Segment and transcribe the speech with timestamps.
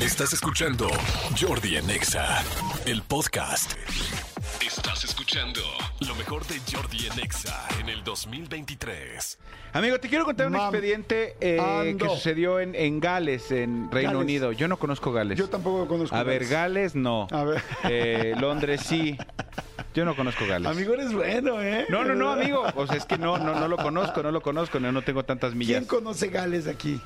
[0.00, 0.88] Estás escuchando
[1.38, 2.42] Jordi en Exa,
[2.86, 3.72] el podcast.
[4.66, 5.60] Estás escuchando
[6.00, 9.38] lo mejor de Jordi en Exa en el 2023.
[9.74, 10.62] Amigo, te quiero contar un Mam.
[10.74, 12.08] expediente eh, que Ando.
[12.14, 14.24] sucedió en, en Gales, en Reino Gales.
[14.24, 14.52] Unido.
[14.52, 15.38] Yo no conozco Gales.
[15.38, 16.50] Yo tampoco conozco A ver, Gales.
[16.50, 17.28] Gales no.
[17.30, 17.62] A ver.
[17.84, 19.18] Eh, Londres sí.
[19.94, 20.66] Yo no conozco Gales.
[20.70, 21.84] Amigo, eres bueno, ¿eh?
[21.90, 22.64] No, no, no, amigo.
[22.74, 25.24] O sea, es que no, no, no lo conozco, no lo conozco, no, no tengo
[25.24, 25.78] tantas millas.
[25.78, 27.00] ¿Quién conoce Gales aquí?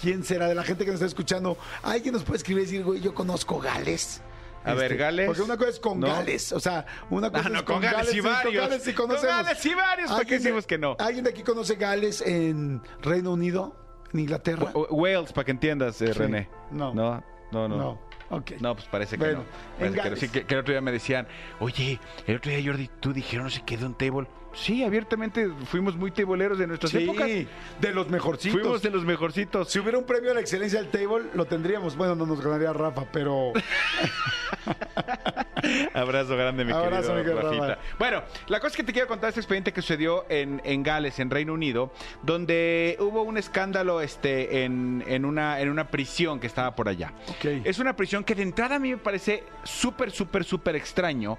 [0.00, 1.56] ¿Quién será de la gente que nos está escuchando?
[1.82, 4.22] ¿Alguien nos puede escribir y decir, güey, yo conozco Gales?
[4.58, 5.26] Este, A ver, Gales.
[5.26, 6.06] Porque una cosa es con No.
[6.08, 8.68] Gales, o sea, una cosa Ah, no, es con Gales y con varios.
[8.68, 9.36] Gales sí Con conocemos.
[9.36, 10.96] Gales y varios, ¿para qué ¿Alguien de- decimos que no?
[10.98, 13.76] ¿Alguien de aquí conoce Gales en Reino Unido,
[14.12, 14.70] en Inglaterra?
[14.72, 16.12] W- Wales, para que entiendas, eh.
[16.12, 16.48] René.
[16.70, 16.92] No.
[16.94, 17.22] No,
[17.52, 17.76] no, no.
[17.76, 19.44] No, No, pues parece que Bueno, no.
[19.78, 20.16] Parece que, no.
[20.16, 21.26] Sí, que, que el otro día me decían,
[21.60, 24.26] oye, el otro día Jordi, tú dijeron no sé qué de un table.
[24.54, 27.28] Sí, abiertamente fuimos muy tableeros de nuestras Sí, épocas.
[27.28, 28.58] de los mejorcitos.
[28.60, 29.70] Fuimos de los mejorcitos.
[29.70, 31.96] Si hubiera un premio a la excelencia del table, lo tendríamos.
[31.96, 33.52] Bueno, no nos ganaría Rafa, pero...
[35.94, 37.78] Abrazo grande, mi Abrazo, querido Rafita.
[37.98, 41.18] Bueno, la cosa es que te quiero contar este expediente que sucedió en, en Gales,
[41.18, 46.46] en Reino Unido, donde hubo un escándalo este, en, en una, en una prisión que
[46.46, 47.12] estaba por allá.
[47.28, 47.44] Ok.
[47.64, 51.38] Es una prisión que de entrada a mí me parece súper, súper, súper extraño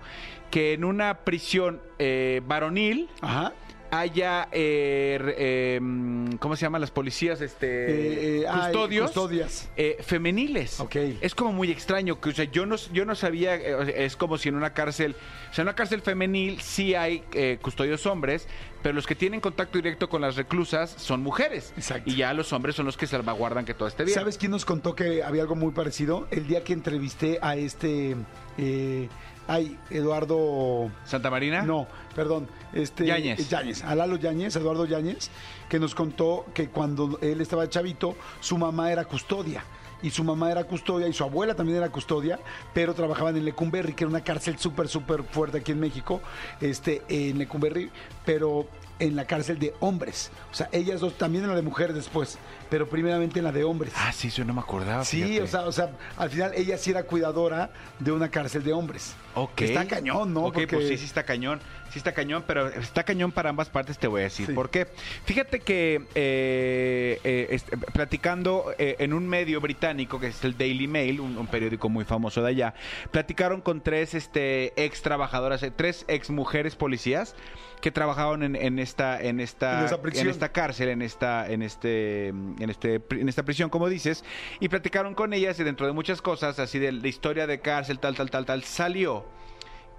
[0.52, 3.54] que en una prisión eh, varonil Ajá.
[3.92, 7.42] Haya, eh, eh, mm, ¿cómo se llaman las policías?
[7.42, 9.12] Este, Eh, eh, ay, custodios.
[9.12, 9.70] custodias.
[9.78, 10.80] eh, femeniles.
[10.80, 10.95] Ok.
[11.22, 14.50] Es como muy extraño, que o sea, yo no, yo no sabía, es como si
[14.50, 15.16] en una cárcel,
[15.52, 18.48] o sea, en una cárcel femenil sí hay eh, custodios hombres,
[18.82, 21.73] pero los que tienen contacto directo con las reclusas son mujeres.
[21.76, 22.10] Exacto.
[22.10, 24.16] Y ya los hombres son los que salvaguardan que todo esté bien.
[24.16, 26.28] ¿Sabes quién nos contó que había algo muy parecido?
[26.32, 28.16] El día que entrevisté a este...
[28.58, 29.10] eh,
[29.50, 30.92] ay, Eduardo...
[31.05, 31.64] Santa Marina.
[31.64, 32.47] No, perdón.
[32.72, 33.50] Este, Yáñez.
[33.50, 35.31] Yáñez, a Lalo Yáñez, Eduardo Yáñez,
[35.67, 39.64] que nos contó que cuando él estaba chavito, su mamá era custodia.
[40.02, 42.39] Y su mamá era custodia y su abuela también era custodia,
[42.73, 46.22] pero trabajaban en Lecumberri, que era una cárcel súper, súper fuerte aquí en México,
[46.61, 47.92] este, en Lecumberri,
[48.23, 48.67] pero
[48.99, 50.31] en la cárcel de hombres.
[50.52, 52.37] O sea, ellas dos, también en la de mujeres después,
[52.69, 53.93] pero primeramente en la de hombres.
[53.95, 55.03] Ah, sí, eso no me acordaba.
[55.03, 58.73] Sí, o sea, o sea, al final ella sí era cuidadora de una cárcel de
[58.73, 59.15] hombres.
[59.35, 59.61] Ok.
[59.61, 60.41] Está cañón, ¿no?
[60.45, 61.59] Ok, Porque- pues sí, sí está cañón.
[61.91, 64.45] Sí está cañón, pero está cañón para ambas partes, te voy a decir.
[64.45, 64.53] Sí.
[64.53, 64.87] ¿Por qué?
[65.25, 70.87] Fíjate que eh, eh, este, platicando eh, en un medio británico, que es el Daily
[70.87, 72.73] Mail, un, un periódico muy famoso de allá,
[73.09, 77.36] platicaron con tres este, ex trabajadoras, eh, tres ex mujeres policías
[77.81, 82.70] que trabajaban en, en esta en esta En esta cárcel en esta en este en
[82.70, 84.23] este en esta prisión como dices
[84.59, 87.99] y platicaron con ellas y dentro de muchas cosas así de la historia de cárcel
[87.99, 89.25] tal tal tal tal salió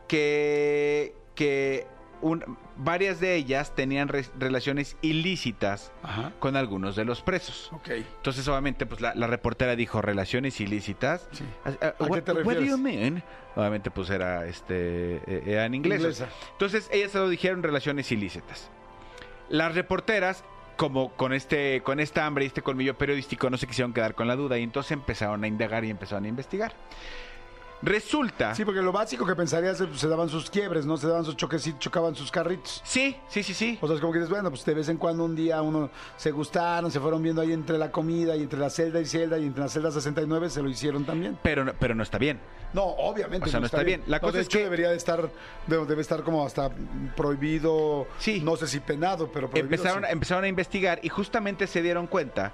[0.09, 1.87] que, que
[2.21, 6.33] un- varias de ellas tenían re- relaciones ilícitas Ajá.
[6.39, 7.71] con algunos de los presos.
[7.87, 11.29] Entonces, obviamente, pues la, la reportera dijo relaciones ilícitas.
[11.33, 11.45] Sí.
[11.65, 12.71] Ah, ah, ¿A qué what- te what do refieres?
[12.71, 13.23] you mean?
[13.57, 16.01] Obviamente, pues era este eh, era en inglés.
[16.01, 16.29] Inglesa.
[16.53, 18.71] Entonces, ellas se lo dijeron relaciones ilícitas.
[19.49, 20.45] Las reporteras,
[20.81, 24.27] como con este, con esta hambre y este colmillo periodístico, no se quisieron quedar con
[24.27, 26.73] la duda y entonces empezaron a indagar y empezaron a investigar.
[27.83, 28.55] Resulta.
[28.55, 30.97] Sí, porque lo básico que pensarías es pues, se daban sus quiebres, ¿no?
[30.97, 32.83] Se daban sus choquecitos, chocaban sus carritos.
[32.85, 33.79] Sí, sí, sí, sí.
[33.81, 35.91] O sea, es como que dices, bueno, pues de vez en cuando un día uno
[36.17, 39.39] se gustaron, se fueron viendo ahí entre la comida y entre la celda y celda
[39.39, 41.39] y entre la celda 69 se lo hicieron también.
[41.43, 42.39] Pero, no- pero no está bien.
[42.75, 43.49] No, obviamente.
[43.49, 44.03] O sea, no está bien.
[44.07, 45.31] La No, cosa de es hecho, que- debería de estar,
[45.67, 46.71] debe, estar como hasta
[47.17, 48.07] prohibido.
[48.19, 48.41] Sí.
[48.45, 49.75] No sé si penado, pero prohibido.
[49.75, 50.09] Empezaron, sí.
[50.13, 52.53] empezaron a investigar y justamente se dieron cuenta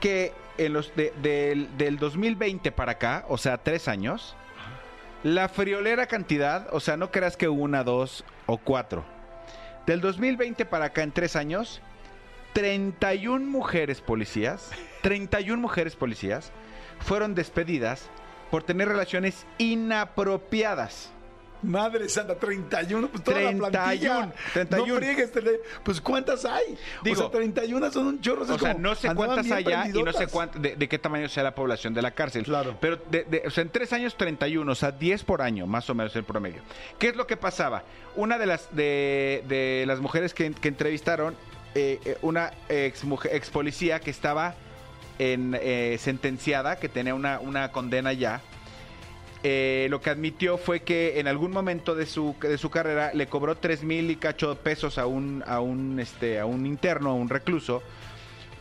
[0.00, 4.34] que en los de- del, del 2020 para acá, o sea, tres años,
[5.22, 9.04] la friolera cantidad, o sea, no creas que una, dos o cuatro.
[9.86, 11.80] Del 2020 para acá, en tres años,
[12.54, 14.70] 31 mujeres policías,
[15.02, 16.52] 31 mujeres policías
[17.00, 18.08] fueron despedidas
[18.50, 21.12] por tener relaciones inapropiadas.
[21.62, 24.32] Madre santa, 31, pues toda 31, la plantilla.
[24.52, 24.86] 31.
[24.92, 25.30] No friegues,
[25.84, 26.76] pues ¿cuántas hay?
[27.04, 28.42] Digo, o sea, 31 son un chorro.
[28.42, 31.42] O sea, no sé cuántas allá y no sé cuánto, de, de qué tamaño sea
[31.44, 32.42] la población de la cárcel.
[32.44, 32.76] Claro.
[32.80, 35.88] Pero, de, de- o sea, en tres años 31, o sea, 10 por año, más
[35.88, 36.62] o menos el promedio.
[36.98, 37.84] ¿Qué es lo que pasaba?
[38.16, 41.34] Una de las, de, de las mujeres que, que entrevistaron,
[41.74, 44.54] eh, eh, una ex, mujer, ex policía que estaba
[45.18, 48.40] en, eh, sentenciada, que tenía una, una condena ya,
[49.42, 53.26] eh, lo que admitió fue que en algún momento de su, de su carrera le
[53.26, 57.14] cobró tres mil y cacho pesos a un, a un, este, a un interno, a
[57.14, 57.82] un recluso,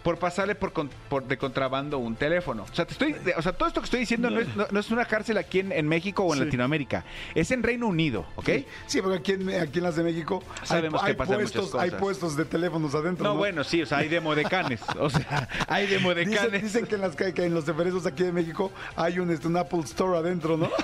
[0.03, 2.63] por pasarle por, con- por de contrabando un teléfono.
[2.71, 4.79] O sea, te estoy, o sea, todo esto que estoy diciendo no es, no- no
[4.79, 6.45] es una cárcel aquí en, en México o en Sí.
[6.45, 7.03] Latinoamérica.
[7.35, 8.49] Es en Reino Unido, ¿ok?
[8.87, 11.89] Sí, porque aquí en, aquí en las de México hay, Sabemos que hay puestos, hay
[11.89, 11.99] cosas.
[12.01, 13.23] puestos de teléfonos adentro.
[13.25, 14.81] No, No, bueno, sí, o sea, hay de modecanes.
[14.99, 16.63] O sea, hay de Dicen, modecanes.
[16.63, 19.57] dicen que, en las, que en los deferesos aquí de México hay un, este, un
[19.57, 20.69] Apple Store adentro, ¿no?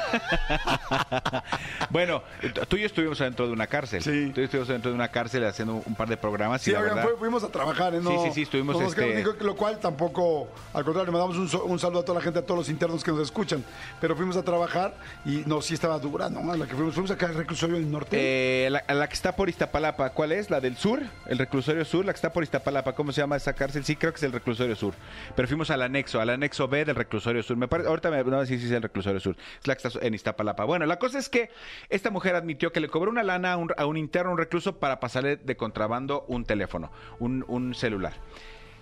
[1.89, 2.21] Bueno,
[2.67, 4.01] tú y yo estuvimos adentro de una cárcel.
[4.01, 4.31] Sí.
[4.33, 6.61] Tú y yo estuvimos adentro de una cárcel haciendo un par de programas.
[6.61, 7.99] Sí, y la oigan, verdad, fuimos a trabajar, ¿eh?
[8.01, 11.79] No, Sí, sí, sí, estuvimos, este- digo, lo cual tampoco, al contrario, mandamos un, un
[11.79, 13.63] saludo a toda la gente, a todos los internos que nos escuchan.
[14.01, 14.95] Pero fuimos a trabajar
[15.25, 16.55] y no, sí estaba dura, ¿no?
[16.55, 18.17] La que fuimos, fuimos acá al reclusorio del norte.
[18.19, 20.49] Eh, la, la que está por Iztapalapa, ¿cuál es?
[20.49, 21.01] ¿La del sur?
[21.27, 22.05] ¿El reclusorio sur?
[22.05, 23.83] La que está por Iztapalapa, ¿cómo se llama esa cárcel?
[23.83, 24.93] Sí, creo que es el reclusorio sur.
[25.35, 27.57] Pero fuimos al anexo, al anexo B del reclusorio sur.
[27.57, 29.35] Me parece, ahorita me no, sí, sí, es el reclusorio sur.
[29.59, 30.65] Es la que está en Iztapalapa.
[30.65, 31.49] Bueno, la cosa es que
[31.89, 34.77] esta mujer admitió que le cobró una lana a un, a un interno, un recluso,
[34.77, 38.13] para pasarle de contrabando un teléfono, un, un celular.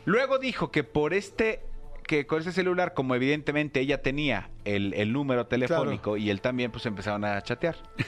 [0.05, 1.61] Luego dijo que por este
[2.07, 6.71] que con ese celular, como evidentemente ella tenía el, el número telefónico y él también,
[6.71, 7.75] pues empezaron a chatear.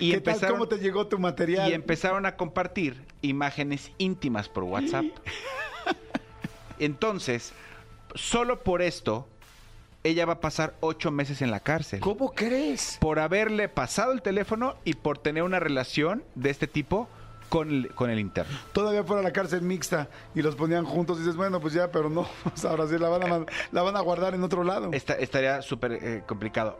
[0.00, 0.34] Y ¿Qué tal?
[0.34, 1.68] empezaron, ¿Cómo te llegó tu material?
[1.68, 5.06] y empezaron a compartir imágenes íntimas por WhatsApp.
[6.78, 7.52] Entonces,
[8.14, 9.26] solo por esto,
[10.04, 11.98] ella va a pasar ocho meses en la cárcel.
[11.98, 12.98] ¿Cómo crees?
[13.00, 17.08] Por haberle pasado el teléfono y por tener una relación de este tipo
[17.48, 18.56] con el, con el interno.
[18.72, 22.10] Todavía fuera la cárcel mixta y los ponían juntos y dices, bueno, pues ya, pero
[22.10, 24.90] no, pues ahora sí la van a, la van a guardar en otro lado.
[24.92, 26.78] Esta- estaría súper eh, complicado.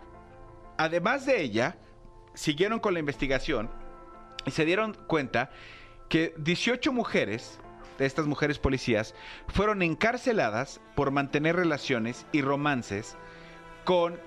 [0.76, 1.76] Además de ella,
[2.35, 3.70] siguieron con la investigación
[4.44, 5.50] y se dieron cuenta
[6.09, 7.59] que 18 mujeres,
[7.99, 9.15] de estas mujeres policías,
[9.49, 13.17] fueron encarceladas por mantener relaciones y romances
[13.85, 14.19] con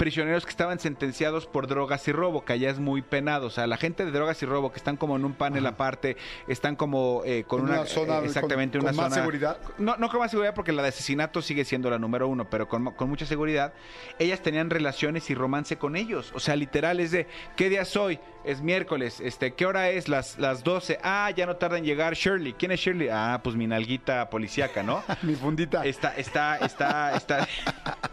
[0.00, 3.48] prisioneros que estaban sentenciados por drogas y robo, que allá es muy penado.
[3.48, 6.16] O sea, la gente de drogas y robo que están como en un panel aparte,
[6.48, 9.58] están como eh, con una, una zona eh, exactamente con- una con más zona- seguridad.
[9.76, 12.66] No, no con más seguridad porque la de asesinato sigue siendo la número uno, pero
[12.66, 13.74] con, con mucha seguridad.
[14.18, 16.32] Ellas tenían relaciones y romance con ellos.
[16.34, 17.26] O sea, literal es de,
[17.56, 18.18] ¿qué día es hoy?
[18.42, 19.20] Es miércoles.
[19.20, 20.08] Este, ¿Qué hora es?
[20.08, 20.98] Las, las 12.
[21.02, 22.54] Ah, ya no tarda en llegar Shirley.
[22.54, 23.08] ¿Quién es Shirley?
[23.12, 25.02] Ah, pues mi nalguita policíaca, ¿no?
[25.22, 25.84] Mi fundita.
[25.84, 27.46] Está, está, está, está.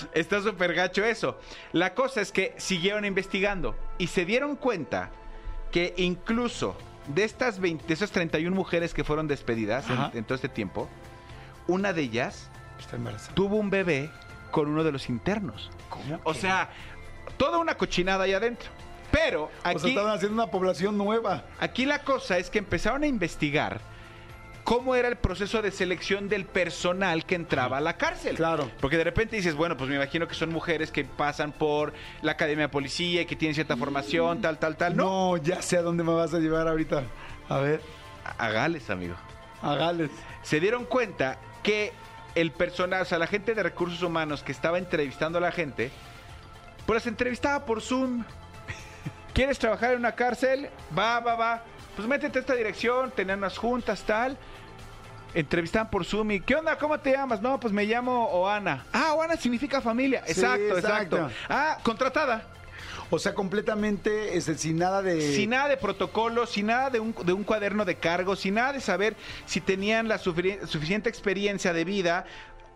[0.14, 1.38] Está súper gacho eso.
[1.72, 5.10] La cosa es que siguieron investigando y se dieron cuenta
[5.70, 6.76] que incluso
[7.08, 10.88] de estas 20, de esas 31 mujeres que fueron despedidas en, en todo este tiempo,
[11.66, 12.98] una de ellas Está
[13.34, 14.10] tuvo un bebé
[14.50, 15.70] con uno de los internos.
[15.88, 16.70] ¿Cómo O sea,
[17.36, 18.70] toda una cochinada ahí adentro.
[19.10, 21.44] Pero O sea, aquí, estaban haciendo una población nueva.
[21.58, 23.80] aquí la cosa es que empezaron a investigar
[24.66, 28.34] cómo era el proceso de selección del personal que entraba a la cárcel.
[28.34, 28.68] Claro.
[28.80, 32.32] Porque de repente dices, bueno, pues me imagino que son mujeres que pasan por la
[32.32, 34.96] academia de policía y que tienen cierta formación, tal, tal, tal.
[34.96, 37.04] No, No, ya sé a dónde me vas a llevar ahorita.
[37.48, 37.80] A ver,
[38.38, 39.14] a Gales, amigo.
[39.62, 40.10] a Gales.
[40.42, 41.92] Se dieron cuenta que
[42.34, 45.92] el personal, o sea, la gente de recursos humanos que estaba entrevistando a la gente,
[46.86, 48.24] pues las entrevistaba por Zoom.
[49.32, 50.70] ¿Quieres trabajar en una cárcel?
[50.98, 51.62] Va, va, va.
[51.96, 54.36] Pues métete a esta dirección, tenían unas juntas, tal.
[55.34, 56.78] Entrevistaban por Zoom y ¿qué onda?
[56.78, 57.42] ¿Cómo te llamas?
[57.42, 58.84] No, pues me llamo Oana.
[58.92, 60.22] Ah, Oana significa familia.
[60.26, 61.30] Sí, exacto, exacto, exacto.
[61.48, 62.46] Ah, contratada.
[63.10, 65.20] O sea, completamente este, sin nada de.
[65.34, 68.72] Sin nada de protocolo, sin nada de un, de un cuaderno de cargo, sin nada
[68.72, 69.14] de saber
[69.44, 72.24] si tenían la suficiente experiencia de vida.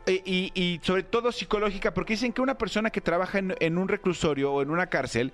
[0.07, 3.77] eh, Y, y sobre todo psicológica, porque dicen que una persona que trabaja en, en
[3.79, 5.33] un reclusorio o en una cárcel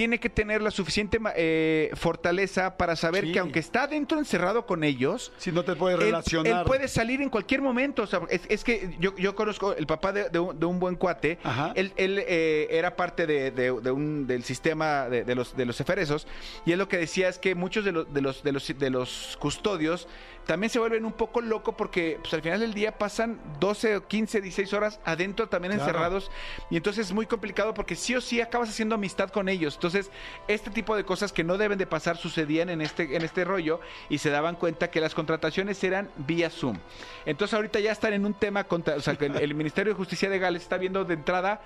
[0.00, 3.32] tiene que tener la suficiente eh, fortaleza para saber Sí.
[3.32, 6.60] que aunque está dentro encerrado con ellos, Si no te puedes él, relacionar.
[6.60, 8.04] él puede salir en cualquier momento.
[8.04, 10.80] O sea, es, es que yo, yo conozco el papá de, de un, de un
[10.80, 11.38] buen cuate.
[11.44, 11.72] Ajá.
[11.74, 16.26] Él, él, eh, era parte de, de- un, del sistema de, los, de los eferesos.
[16.64, 18.88] Y él lo que decía es que muchos de los, de los, de los, de
[18.88, 20.08] los custodios
[20.46, 24.40] también se vuelven un poco locos porque pues, al final del día pasan 12, 15,
[24.40, 25.84] 16 horas adentro también Claro.
[25.90, 26.30] encerrados.
[26.70, 29.74] Y entonces es muy complicado porque sí o sí acabas haciendo amistad con ellos.
[29.74, 33.44] Entonces, este tipo de cosas que no deben de pasar sucedían en este, en este
[33.44, 36.78] rollo y se daban cuenta que las contrataciones eran vía Zoom.
[37.26, 40.28] Entonces, ahorita ya están en un tema contra, o sea, el, el Ministerio de Justicia
[40.28, 41.60] de Gales está viendo de entrada.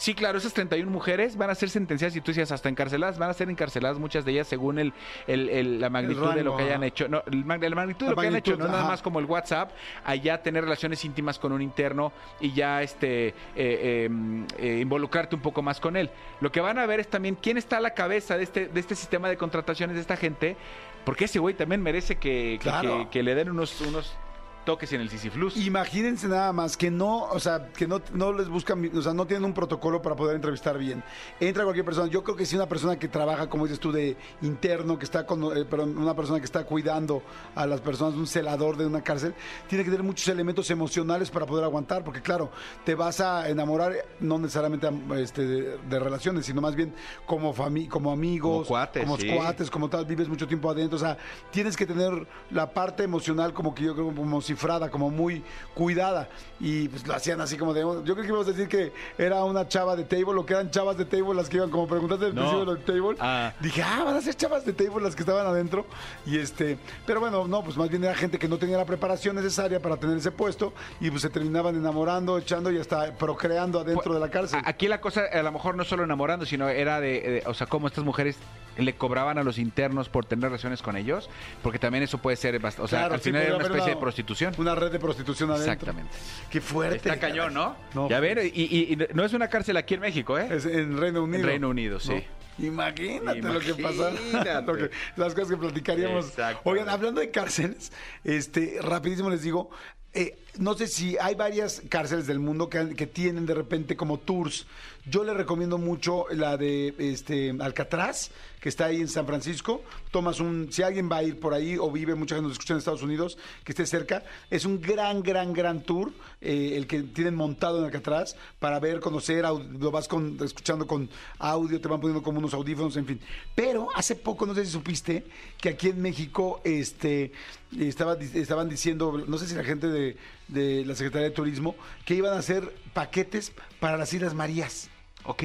[0.00, 3.28] Sí, claro, esas 31 mujeres van a ser sentenciadas, y tú decías, hasta encarceladas, van
[3.28, 4.94] a ser encarceladas muchas de ellas según el,
[5.26, 6.86] el- el- la magnitud de lo que hayan ajá.
[6.86, 7.06] hecho.
[7.06, 9.72] No, la magnitud de La lo que hayan hecho, no nada más como el WhatsApp,
[10.06, 14.10] allá tener relaciones íntimas con un interno y ya este eh, eh,
[14.56, 16.08] eh, involucrarte un poco más con él.
[16.40, 18.80] Lo que van a ver es también quién está a la cabeza de este, de
[18.80, 20.56] este sistema de contrataciones de esta gente,
[21.04, 23.00] porque ese güey también merece que, que- Claro.
[23.04, 24.16] que- que le den unos, unos
[24.64, 25.56] toques en el Sisiflus.
[25.56, 29.26] Imagínense nada más que no, o sea, que no, no les buscan, o sea, no
[29.26, 31.02] tienen un protocolo para poder entrevistar bien.
[31.38, 32.08] Entra cualquier persona.
[32.08, 35.26] Yo creo que si una persona que trabaja, como dices tú, de interno, que está
[35.26, 37.22] con, eh, perdón, una persona que está cuidando
[37.54, 39.34] a las personas, un celador de una cárcel,
[39.68, 42.50] tiene que tener muchos elementos emocionales para poder aguantar, porque claro,
[42.84, 46.94] te vas a enamorar, no necesariamente este, de, de relaciones, sino más bien
[47.26, 49.28] como fami como amigos, Como cuates, como sí.
[49.28, 51.16] cuates, como tal, vives mucho tiempo adentro, o sea,
[51.50, 55.42] tienes que tener la parte emocional como que yo creo como cifrada, como muy
[55.74, 56.28] cuidada
[56.60, 59.42] y pues lo hacían así como de, yo creo que íbamos a decir que era
[59.44, 62.26] una chava de table o que eran chavas de table las que iban como preguntaste
[62.26, 62.42] al No.
[62.42, 63.16] principio de los table.
[63.20, 63.52] Ah.
[63.60, 65.86] Dije, ah, van a ser chavas de table las que estaban adentro
[66.26, 66.76] y este,
[67.06, 69.96] pero bueno, no, pues más bien era gente que no tenía la preparación necesaria para
[69.96, 74.30] tener ese puesto y pues se terminaban enamorando, echando y hasta procreando adentro de la
[74.30, 74.60] cárcel.
[74.66, 77.66] Aquí la cosa, a lo mejor no solo enamorando, sino era de, de- o sea,
[77.66, 78.36] cómo estas mujeres
[78.76, 81.28] le cobraban a los internos por tener relaciones con ellos,
[81.62, 83.94] porque también eso puede ser, o sea, Claro, al sí, final era podría una especie
[83.94, 84.39] de prostitución.
[84.58, 85.72] Una red de prostitución adentro.
[85.72, 86.12] Exactamente.
[86.50, 86.96] Qué fuerte.
[86.96, 87.76] Está cañón, ¿no?
[87.94, 88.08] No.
[88.08, 90.48] Ya ver, y, y- y no es una cárcel aquí en México, ¿eh?
[90.50, 91.40] Es en Reino Unido.
[91.40, 92.14] En Reino Unido, sí.
[92.58, 92.66] ¿No?
[92.66, 94.10] Imagínate, lo que pasa.
[94.10, 94.62] Imagínate.
[94.66, 96.26] Lo que- las cosas que platicaríamos.
[96.28, 96.60] Exacto.
[96.68, 97.90] Oigan, hablando de cárceles,
[98.24, 99.70] este, rapidísimo les digo,
[100.12, 104.18] eh, no sé si hay varias cárceles del mundo que, que tienen de repente como
[104.18, 104.66] tours.
[105.06, 109.82] Yo le recomiendo mucho la de este Alcatraz, que está ahí en San Francisco.
[110.10, 112.74] Tomas un, si alguien va a ir por ahí o vive, mucha gente nos escucha
[112.74, 116.12] en Estados Unidos, que esté cerca, es un gran, gran, gran tour,
[116.42, 121.08] eh, el que tienen montado en Alcatraz, para ver, conocer, lo vas con, escuchando con
[121.38, 123.20] audio, te van poniendo como unos audífonos, en fin.
[123.54, 125.24] Pero hace poco, no sé si supiste,
[125.58, 127.32] que aquí en México, este,
[127.78, 130.16] estaba, estaban diciendo, no sé si la gente de,
[130.52, 134.90] de la Secretaría de Turismo, que iban a hacer paquetes para las Islas Marías.
[135.24, 135.42] Ok.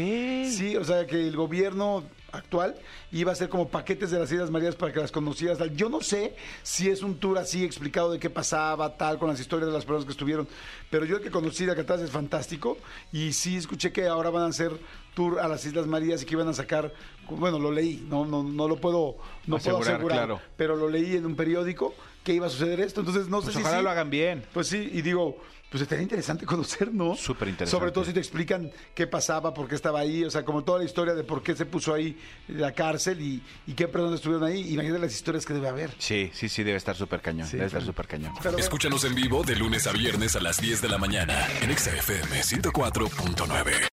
[0.50, 2.76] Sí, o sea que el gobierno actual
[3.12, 5.58] iba a hacer como paquetes de las Islas Marías para que las conocieras.
[5.76, 9.40] Yo no sé si es un tour así explicado de qué pasaba, tal, con las
[9.40, 10.48] historias de las personas que estuvieron,
[10.90, 12.78] pero yo el que conocí de Alcatraz es fantástico
[13.12, 14.72] y sí escuché que ahora van a hacer
[15.16, 16.94] tour a las Islas Marías y que iban a sacar,
[17.30, 19.18] bueno, lo leí, no, no, no lo puedo,
[19.48, 20.42] no puedo Asegurar, asegurar, claro.
[20.58, 23.60] pero lo leí en un periódico que iba a suceder esto, entonces no Pues sé
[23.60, 23.84] si ojalá sí.
[23.84, 24.44] lo hagan bien.
[24.54, 25.38] Pues sí, y digo,
[25.70, 27.16] pues estaría interesante conocer, ¿no?
[27.16, 27.80] Súper interesante.
[27.80, 30.80] Sobre todo si te explican qué pasaba, por qué estaba ahí, o sea, como toda
[30.80, 32.18] la historia de por qué se puso ahí
[32.48, 34.74] la cárcel y, y qué personas estuvieron ahí.
[34.74, 35.92] Imagínate las historias que debe haber.
[36.00, 37.48] Sí, sí, sí, debe estar súper cañón.
[37.48, 38.34] Sí, debe estar súper cañón.
[38.42, 41.70] Pero Escúchanos en vivo de lunes a viernes a las 10 de la mañana en
[41.72, 43.88] Exa FM 104.9.